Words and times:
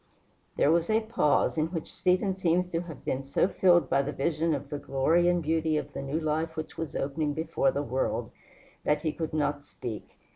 There 0.55 0.71
was 0.71 0.89
a 0.89 1.01
pause, 1.01 1.59
in 1.59 1.67
which 1.67 1.93
Stephen 1.93 2.35
seems 2.35 2.71
to 2.71 2.79
have 2.81 3.05
been 3.05 3.21
so 3.21 3.47
filled 3.47 3.87
by 3.87 4.01
the 4.01 4.11
vision 4.11 4.55
of 4.55 4.71
the 4.71 4.79
glory 4.79 5.27
and 5.29 5.43
beauty 5.43 5.77
of 5.77 5.93
the 5.93 6.01
new 6.01 6.19
life 6.19 6.55
which 6.55 6.75
was 6.75 6.95
opening 6.95 7.33
before 7.35 7.69
the 7.71 7.83
world, 7.83 8.31
that 8.83 9.03
he 9.03 9.11
could 9.13 9.31
not 9.31 9.63
speak. 9.63 10.17